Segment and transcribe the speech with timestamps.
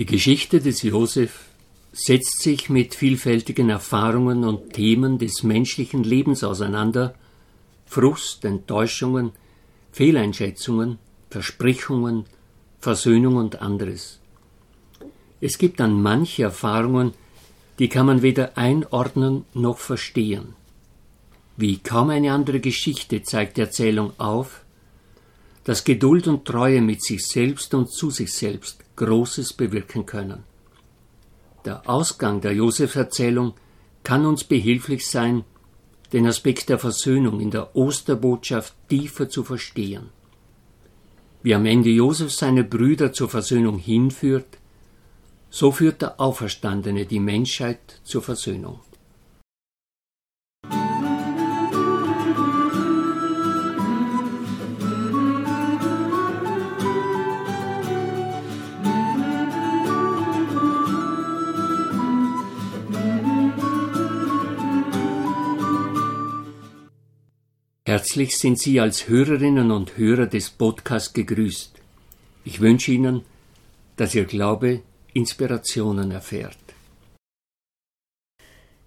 [0.00, 1.44] Die Geschichte des Josef
[1.92, 7.14] setzt sich mit vielfältigen Erfahrungen und Themen des menschlichen Lebens auseinander,
[7.84, 9.32] Frust, Enttäuschungen,
[9.92, 12.24] Fehleinschätzungen, Versprechungen,
[12.80, 14.20] Versöhnung und anderes.
[15.42, 17.12] Es gibt dann manche Erfahrungen,
[17.78, 20.54] die kann man weder einordnen noch verstehen.
[21.58, 24.62] Wie kaum eine andere Geschichte zeigt die Erzählung auf,
[25.70, 30.42] dass Geduld und Treue mit sich selbst und zu sich selbst Großes bewirken können.
[31.64, 33.54] Der Ausgang der Josef-Erzählung
[34.02, 35.44] kann uns behilflich sein,
[36.12, 40.08] den Aspekt der Versöhnung in der Osterbotschaft tiefer zu verstehen.
[41.44, 44.58] Wie am Ende Josef seine Brüder zur Versöhnung hinführt,
[45.50, 48.80] so führt der Auferstandene die Menschheit zur Versöhnung.
[68.10, 71.70] Herzlich sind Sie als Hörerinnen und Hörer des Podcasts gegrüßt.
[72.44, 73.22] Ich wünsche Ihnen,
[73.94, 74.80] dass Ihr Glaube
[75.12, 76.58] Inspirationen erfährt.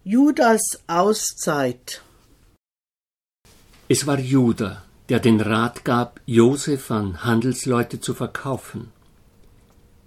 [0.04, 2.02] Judas Auszeit
[3.88, 8.92] Es war Judah, der den Rat gab, Josef an Handelsleute zu verkaufen.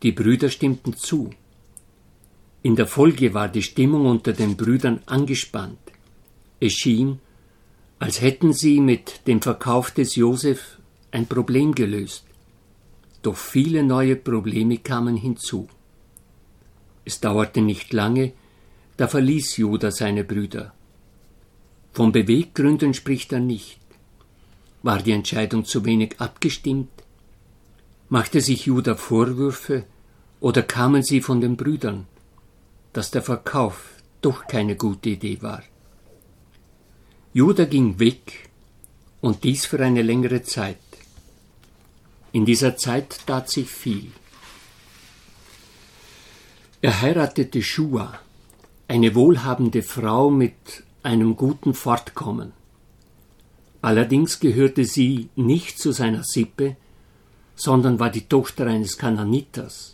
[0.02, 1.30] Die Brüder stimmten zu.
[2.60, 5.78] In der Folge war die Stimmung unter den Brüdern angespannt.
[6.60, 7.20] Es schien,
[7.98, 10.78] als hätten sie mit dem Verkauf des Josef
[11.10, 12.24] ein Problem gelöst.
[13.22, 15.68] Doch viele neue Probleme kamen hinzu.
[17.04, 18.32] Es dauerte nicht lange,
[18.96, 20.72] da verließ Judah seine Brüder.
[21.92, 23.80] Von Beweggründen spricht er nicht.
[24.82, 26.90] War die Entscheidung zu wenig abgestimmt?
[28.08, 29.84] Machte sich Judah Vorwürfe
[30.40, 32.06] oder kamen sie von den Brüdern,
[32.92, 35.62] dass der Verkauf doch keine gute Idee war?
[37.36, 38.48] Judah ging weg
[39.20, 40.78] und dies für eine längere Zeit.
[42.32, 44.10] In dieser Zeit tat sich viel.
[46.80, 48.18] Er heiratete Shua,
[48.88, 52.52] eine wohlhabende Frau mit einem guten Fortkommen.
[53.82, 56.76] Allerdings gehörte sie nicht zu seiner Sippe,
[57.54, 59.92] sondern war die Tochter eines Kananiters.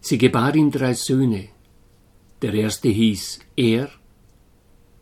[0.00, 1.50] Sie gebar ihm drei Söhne.
[2.40, 3.90] Der erste hieß Er,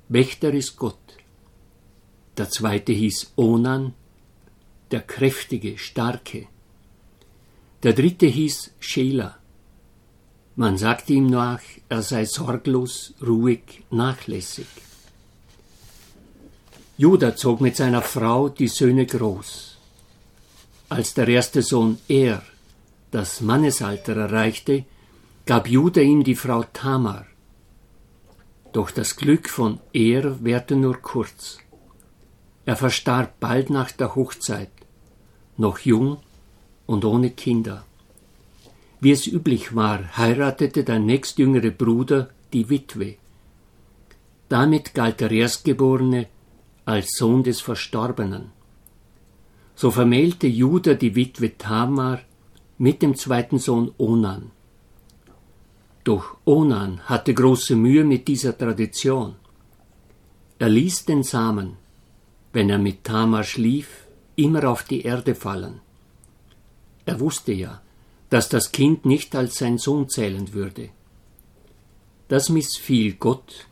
[0.08, 1.06] Wächter ist Gott.
[2.36, 3.94] Der zweite hieß Onan,
[4.90, 6.46] der kräftige, starke.
[7.82, 9.38] Der dritte hieß Schela,
[10.58, 14.66] man sagte ihm nach, er sei sorglos, ruhig, nachlässig.
[16.96, 19.78] Judah zog mit seiner Frau die Söhne groß.
[20.88, 22.42] Als der erste Sohn Er
[23.12, 24.84] das Mannesalter erreichte,
[25.46, 27.27] gab Judah ihm die Frau Tamar.
[28.72, 31.58] Doch das Glück von Er währte nur kurz.
[32.66, 34.70] Er verstarb bald nach der Hochzeit,
[35.56, 36.18] noch jung
[36.86, 37.84] und ohne Kinder.
[39.00, 43.16] Wie es üblich war, heiratete der nächstjüngere Bruder die Witwe.
[44.48, 46.26] Damit galt der Erstgeborene
[46.84, 48.50] als Sohn des Verstorbenen.
[49.74, 52.20] So vermählte Judah die Witwe Tamar
[52.78, 54.50] mit dem zweiten Sohn Onan.
[56.08, 59.36] Doch Onan hatte große Mühe mit dieser Tradition.
[60.58, 61.76] Er ließ den Samen,
[62.54, 65.82] wenn er mit Tamar schlief, immer auf die Erde fallen.
[67.04, 67.82] Er wusste ja,
[68.30, 70.88] dass das Kind nicht als sein Sohn zählen würde.
[72.28, 73.66] Das missfiel Gott,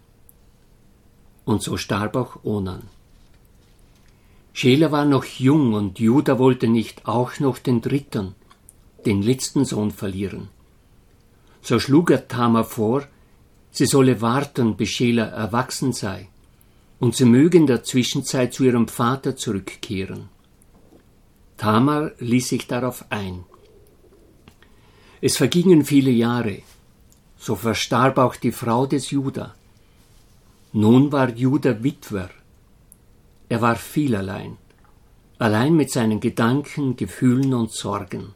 [1.46, 2.82] und so starb auch Onan.
[4.52, 8.34] Schela war noch jung und Judah wollte nicht auch noch den dritten,
[9.06, 10.50] den letzten Sohn verlieren.
[11.68, 13.02] So schlug er Tamar vor,
[13.72, 16.28] sie solle warten, bis Schela erwachsen sei,
[17.00, 20.28] und sie möge in der Zwischenzeit zu ihrem Vater zurückkehren.
[21.56, 23.42] Tamar ließ sich darauf ein.
[25.20, 26.62] Es vergingen viele Jahre,
[27.36, 29.52] so verstarb auch die Frau des Judah.
[30.72, 32.30] Nun war Judah Witwer.
[33.48, 34.56] Er war viel allein,
[35.40, 38.35] allein mit seinen Gedanken, Gefühlen und Sorgen.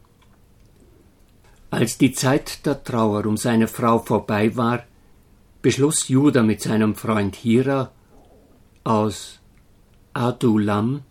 [1.71, 4.83] Als die Zeit der Trauer um seine Frau vorbei war,
[5.61, 7.91] beschloss Judah mit seinem Freund Hira
[8.83, 9.39] aus
[10.13, 11.03] Adulam,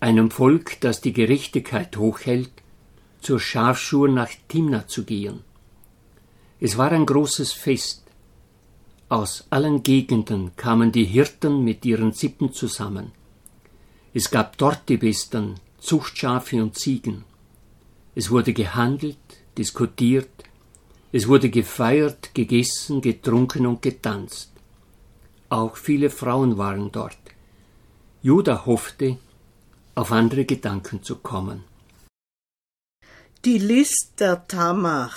[0.00, 2.50] einem Volk, das die Gerechtigkeit hochhält,
[3.20, 5.40] zur Schafschur nach Timna zu gehen.
[6.60, 8.04] Es war ein großes Fest.
[9.10, 13.12] Aus allen Gegenden kamen die Hirten mit ihren Sippen zusammen.
[14.14, 17.24] Es gab dort die besten Zuchtschafe und Ziegen.
[18.14, 19.18] Es wurde gehandelt,
[19.58, 20.36] diskutiert,
[21.12, 24.50] Es wurde gefeiert, gegessen, getrunken und getanzt.
[25.48, 27.24] Auch viele Frauen waren dort.
[28.22, 29.16] Judah hoffte,
[29.94, 31.64] auf andere Gedanken zu kommen.
[33.44, 35.10] Die List der Tamar.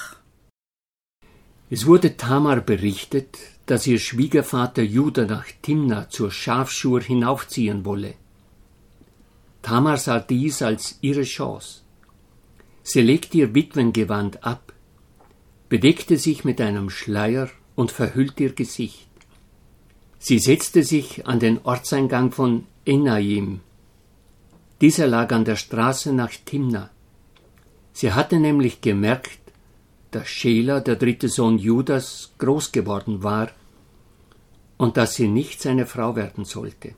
[1.69, 8.13] Es wurde Tamar berichtet, dass ihr Schwiegervater Judah nach Timna zur Schafschur hinaufziehen wolle.
[9.61, 11.81] Tamar sah dies als ihre Chance.
[12.91, 14.73] Sie legte ihr Witwengewand ab,
[15.69, 19.07] bedeckte sich mit einem Schleier und verhüllte ihr Gesicht.
[20.17, 23.59] Sie setzte sich an den Ortseingang von Enaim.
[24.81, 26.89] Dieser lag an der Straße nach Timna.
[27.93, 29.37] Sie hatte nämlich gemerkt,
[30.09, 33.51] dass Schela, der dritte Sohn Judas, groß geworden war
[34.77, 36.95] und dass sie nicht seine Frau werden sollte.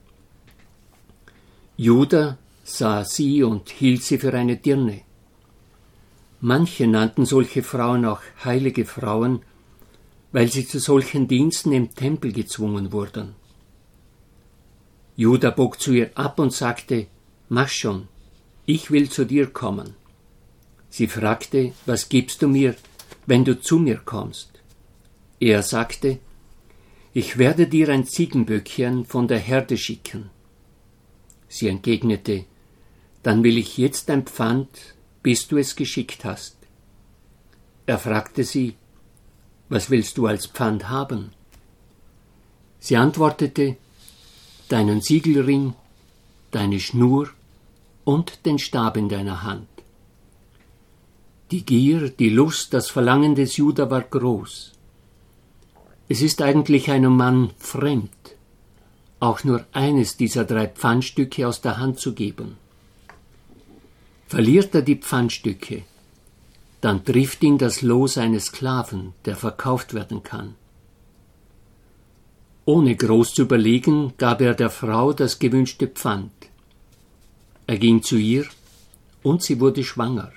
[1.75, 5.01] Judah sah sie und hielt sie für eine Dirne.
[6.41, 9.43] Manche nannten solche Frauen auch heilige Frauen,
[10.31, 13.35] weil sie zu solchen Diensten im Tempel gezwungen wurden.
[15.15, 17.07] Judah bog zu ihr ab und sagte,
[17.47, 18.07] Mach schon,
[18.65, 19.93] ich will zu dir kommen.
[20.89, 22.75] Sie fragte, was gibst du mir,
[23.27, 24.49] wenn du zu mir kommst?
[25.39, 26.19] Er sagte,
[27.13, 30.29] ich werde dir ein Ziegenböckchen von der Herde schicken.
[31.49, 32.45] Sie entgegnete,
[33.21, 34.69] dann will ich jetzt ein Pfand
[35.23, 36.55] bis du es geschickt hast.
[37.85, 38.75] Er fragte sie,
[39.69, 41.31] was willst du als Pfand haben?
[42.79, 43.77] Sie antwortete,
[44.69, 45.75] deinen Siegelring,
[46.51, 47.29] deine Schnur
[48.03, 49.67] und den Stab in deiner Hand.
[51.51, 54.71] Die Gier, die Lust, das Verlangen des Judah war groß.
[56.07, 58.35] Es ist eigentlich einem Mann fremd,
[59.19, 62.57] auch nur eines dieser drei Pfandstücke aus der Hand zu geben.
[64.31, 65.83] Verliert er die Pfandstücke,
[66.79, 70.55] dann trifft ihn das Los eines Sklaven, der verkauft werden kann.
[72.63, 76.31] Ohne groß zu überlegen, gab er der Frau das gewünschte Pfand.
[77.67, 78.45] Er ging zu ihr
[79.21, 80.31] und sie wurde schwanger.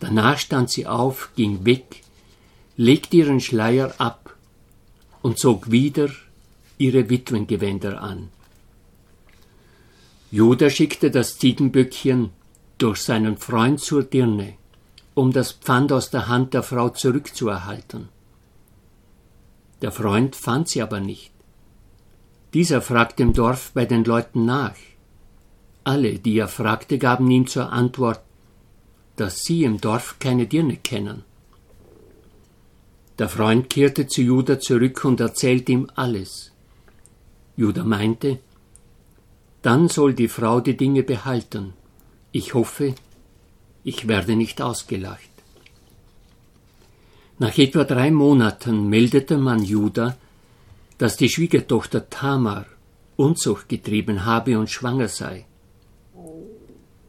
[0.00, 2.02] Danach stand sie auf, ging weg,
[2.76, 4.36] legte ihren Schleier ab
[5.22, 6.10] und zog wieder
[6.76, 8.28] ihre Witwengewänder an.
[10.30, 12.32] Judah schickte das Ziegenböckchen
[12.82, 14.54] durch seinen Freund zur Dirne,
[15.14, 18.08] um das Pfand aus der Hand der Frau zurückzuerhalten.
[19.82, 21.32] Der Freund fand sie aber nicht.
[22.54, 24.76] Dieser fragte im Dorf bei den Leuten nach.
[25.84, 28.20] Alle, die er fragte, gaben ihm zur Antwort,
[29.16, 31.24] dass sie im Dorf keine Dirne kennen.
[33.18, 36.52] Der Freund kehrte zu Judah zurück und erzählte ihm alles.
[37.56, 38.38] Judah meinte,
[39.62, 41.74] dann soll die Frau die Dinge behalten,
[42.32, 42.94] ich hoffe,
[43.84, 45.30] ich werde nicht ausgelacht.
[47.38, 50.16] Nach etwa drei Monaten meldete man Judah,
[50.98, 52.66] dass die Schwiegertochter Tamar
[53.16, 55.44] Unzucht getrieben habe und schwanger sei.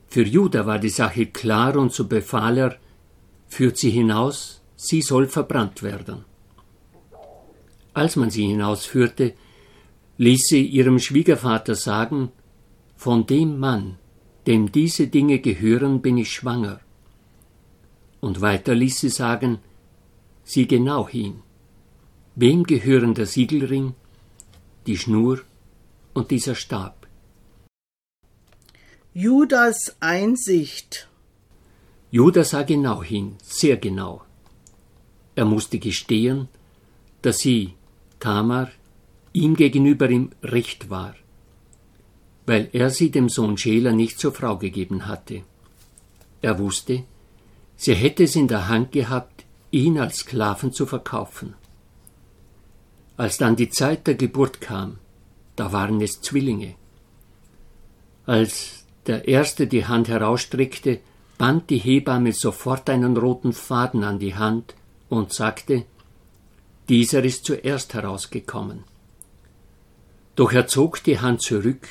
[0.08, 2.76] Für Judah war die Sache klar und so befahl er,
[3.48, 6.26] führt sie hinaus, sie soll verbrannt werden.
[7.94, 9.34] Als man sie hinausführte,
[10.18, 12.32] ließ sie ihrem Schwiegervater sagen,
[12.98, 13.98] von dem Mann,
[14.48, 16.80] dem diese Dinge gehören, bin ich schwanger.
[18.20, 19.60] Und weiter ließ sie sagen,
[20.44, 21.42] sieh genau hin.
[22.36, 23.94] Wem gehören der Siegelring,
[24.88, 25.42] die Schnur
[26.14, 27.08] und dieser Stab?
[29.14, 31.10] Judas Einsicht.
[32.10, 34.24] Judas sah genau hin, sehr genau.
[35.36, 36.48] Er musste gestehen,
[37.22, 37.74] dass sie,
[38.20, 38.70] Tamar,
[39.34, 41.16] ihm gegenüber im Recht war
[42.46, 45.44] weil er sie dem Sohn Schäler nicht zur Frau gegeben hatte.
[46.42, 47.04] Er wusste,
[47.76, 51.54] sie hätte es in der Hand gehabt, ihn als Sklaven zu verkaufen.
[53.18, 54.98] Als dann die Zeit der Geburt kam,
[55.56, 56.76] da waren es Zwillinge.
[58.26, 61.00] Als der erste die Hand herausstreckte,
[61.38, 64.76] band die Hebamme sofort einen roten Faden an die Hand
[65.10, 65.86] und sagte,
[66.90, 68.84] dieser ist zuerst herausgekommen.
[70.36, 71.88] Doch er zog die Hand zurück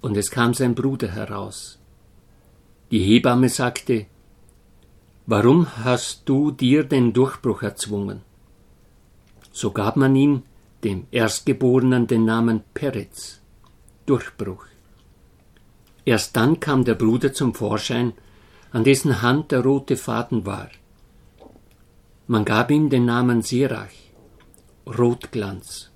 [0.00, 1.78] und es kam sein Bruder heraus.
[2.90, 4.06] Die Hebamme sagte,
[5.26, 8.22] Warum hast du dir den Durchbruch erzwungen?
[9.50, 10.42] So gab man ihm,
[10.84, 13.40] dem Erstgeborenen, den Namen Peretz,
[14.06, 14.66] Durchbruch.
[16.04, 18.12] Erst dann kam der Bruder zum Vorschein,
[18.70, 20.70] an dessen Hand der rote Faden war.
[22.28, 23.96] Man gab ihm den Namen Serach,
[24.86, 25.90] Rotglanz.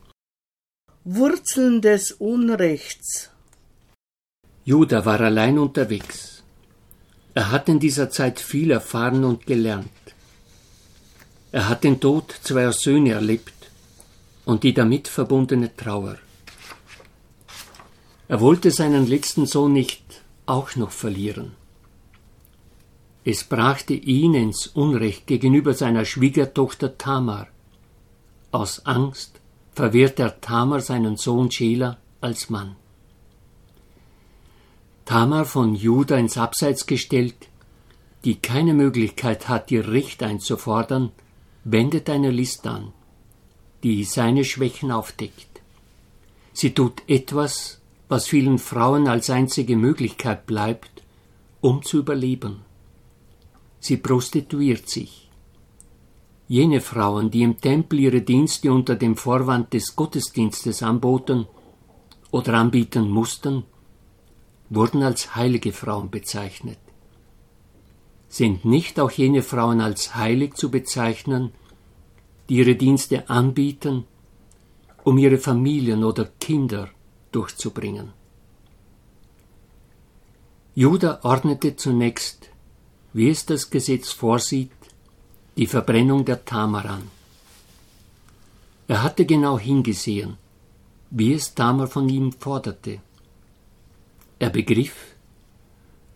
[1.05, 3.31] Wurzeln des Unrechts.
[4.65, 6.43] Judah war allein unterwegs.
[7.35, 9.89] Er hat in dieser Zeit viel erfahren und gelernt.
[11.53, 13.71] Er hat den Tod zweier Söhne erlebt
[14.45, 16.17] und die damit verbundene Trauer.
[18.29, 20.03] Er wollte seinen letzten Sohn nicht
[20.47, 21.53] auch noch verlieren.
[23.25, 27.49] Es brachte ihn ins Unrecht gegenüber seiner Schwiegertochter Tamar.
[28.51, 29.41] Aus Angst
[29.75, 32.77] verwehrt er Tamar seinen Sohn Schela als Mann.
[35.11, 37.49] Tamar von Juda ins Abseits gestellt,
[38.25, 41.11] die keine Möglichkeit hat, ihr Recht einzufordern,
[41.65, 42.93] wendet eine List an,
[43.83, 45.63] die seine Schwächen aufdeckt.
[46.53, 51.03] Sie tut etwas, was vielen Frauen als einzige Möglichkeit bleibt,
[51.61, 52.61] um zu überleben.
[53.81, 55.29] Sie prostituiert sich.
[56.47, 61.49] Jene Frauen, die im Tempel ihre Dienste unter dem Vorwand des Gottesdienstes anboten
[62.31, 63.65] oder anbieten mussten,
[64.71, 66.79] wurden als heilige Frauen bezeichnet.
[68.29, 71.53] Sind nicht auch jene Frauen als heilig zu bezeichnen,
[72.49, 74.05] die ihre Dienste anbieten,
[75.05, 76.89] um ihre Familien oder Kinder
[77.33, 78.13] durchzubringen?
[80.75, 82.51] Judah ordnete zunächst
[83.13, 84.71] wie es das Gesetz vorsieht,
[85.57, 87.11] die Verbrennung der Tamar an.
[88.89, 90.37] Er hatte genau hingesehen,
[91.11, 93.01] wie es Tamar von ihm forderte.
[94.41, 94.97] Er begriff,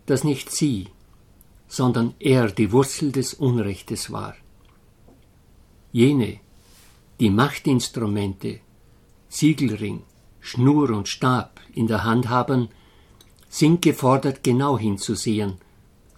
[0.07, 0.89] dass nicht sie,
[1.69, 4.35] sondern er die Wurzel des Unrechtes war.
[5.93, 6.41] Jene,
[7.21, 8.59] die Machtinstrumente,
[9.29, 10.03] Siegelring,
[10.41, 12.71] Schnur und Stab in der Hand haben,
[13.49, 15.59] sind gefordert, genau hinzusehen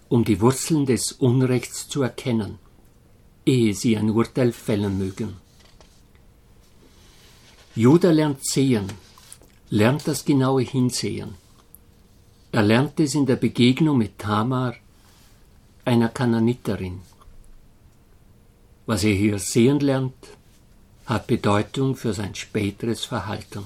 [0.09, 2.59] um die Wurzeln des Unrechts zu erkennen,
[3.45, 5.37] ehe sie ein Urteil fällen mögen.
[7.75, 8.87] Judah lernt sehen,
[9.69, 11.35] lernt das genaue Hinsehen.
[12.57, 14.73] Er lernt es in der Begegnung mit Tamar,
[15.85, 17.01] einer Kananiterin.
[18.87, 20.15] Was er hier sehen lernt,
[21.05, 23.63] hat Bedeutung für sein späteres Verhalten.